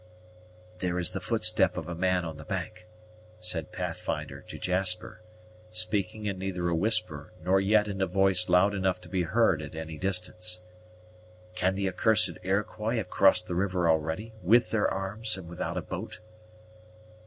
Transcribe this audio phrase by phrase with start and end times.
[0.79, 2.87] "There is the footstep of a man on the bank,"
[3.39, 5.21] said Pathfinder to Jasper,
[5.69, 9.61] speaking in neither a whisper nor yet in a voice loud enough to be heard
[9.61, 10.61] at any distance.
[11.53, 15.83] "Can the accursed Iroquois have crossed the river already, with their arms, and without a
[15.83, 16.19] boat?"